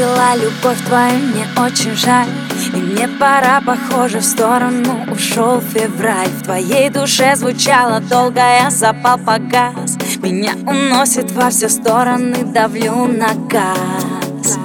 Портила 0.00 0.34
любовь 0.34 0.80
твою, 0.86 1.18
мне 1.18 1.46
очень 1.58 1.94
жаль. 1.94 2.28
И 2.72 2.76
мне 2.76 3.06
пора, 3.06 3.60
похоже, 3.60 4.20
в 4.20 4.24
сторону. 4.24 5.04
Ушел 5.12 5.60
февраль. 5.60 6.28
В 6.28 6.44
твоей 6.44 6.88
душе 6.88 7.36
звучало 7.36 8.00
долго, 8.00 8.40
я 8.40 8.70
запал 8.70 9.18
погас. 9.18 9.98
Меня 10.22 10.54
уносит 10.66 11.30
во 11.32 11.50
все 11.50 11.68
стороны, 11.68 12.44
давлю 12.44 13.08
на 13.08 13.34
газ. 13.46 14.58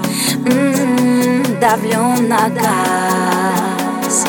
М-м, 0.46 1.60
Давлю 1.60 2.16
на 2.30 2.48
газ. 2.50 4.26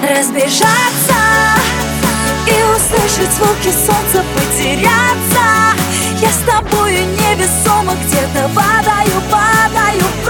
Разбежаться 0.00 1.14
и 2.46 2.56
услышать 2.74 3.32
звуки 3.34 3.70
солнца, 3.70 4.24
потеряться 4.34 5.63
тобою 6.46 7.06
невесомо 7.06 7.94
где-то 8.04 8.48
падаю, 8.54 9.20
падаю 9.30 10.02
в 10.02 10.24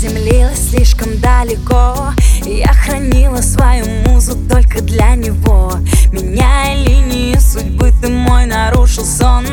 приземлилась 0.00 0.70
слишком 0.70 1.18
далеко. 1.18 2.12
Я 2.44 2.72
хранила 2.72 3.38
свою 3.38 3.84
музу 4.06 4.36
только 4.48 4.80
для 4.80 5.14
него. 5.16 5.72
Меняя 6.12 6.76
линии 6.76 7.36
судьбы, 7.38 7.92
ты 8.00 8.08
мой 8.08 8.46
нарушил 8.46 9.04
сон. 9.04 9.44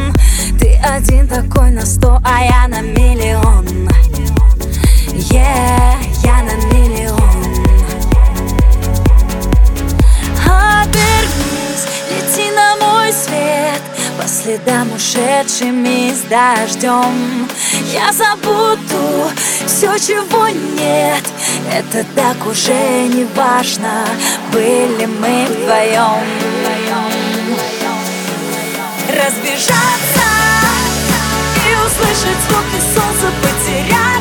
Ты 0.59 0.75
один 0.75 1.27
такой 1.27 1.71
на 1.71 1.85
сто, 1.85 2.19
а 2.23 2.43
я 2.43 2.67
на 2.67 2.81
миллион 2.81 3.34
следам 15.15 15.35
ушедшими 15.45 16.13
с 16.13 16.21
дождем. 16.23 17.47
Я 17.93 18.11
забуду 18.11 19.31
все, 19.65 19.97
чего 19.97 20.47
нет. 20.47 21.23
Это 21.71 22.05
так 22.15 22.45
уже 22.47 23.07
не 23.07 23.25
важно. 23.35 24.05
Были 24.51 25.05
мы 25.05 25.45
вдвоем 25.45 26.25
Разбежаться 29.07 30.27
и 31.55 31.75
услышать 31.85 32.39
звуки 32.47 32.81
солнца 32.93 33.31
Потеряться 33.41 34.14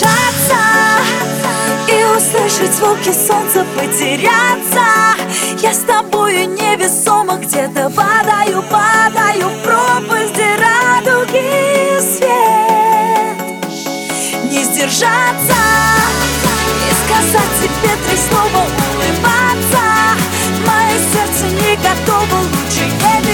отдышаться 0.00 0.56
И 1.88 2.04
услышать 2.16 2.74
звуки 2.74 3.12
солнца, 3.12 3.64
потеряться. 3.76 5.16
Я 5.60 5.74
с 5.74 5.78
тобою 5.78 6.48
невесомо 6.48 7.36
где-то 7.36 7.90
падаю, 7.90 8.62
падаю 8.70 9.48
в 9.48 9.62
пропасть, 9.62 10.32
где 10.32 10.56
радуги 10.56 12.00
свет. 12.00 13.70
Не 14.50 14.64
сдержаться 14.64 15.56
и 16.86 16.92
сказать 17.04 17.54
тебе 17.60 17.92
три 18.06 18.16
слова 18.16 18.66
улыбаться. 18.94 19.84
Мое 20.66 20.96
сердце 21.12 21.46
не 21.54 21.76
готово, 21.76 22.36
лучше 22.42 22.84
не 22.86 23.29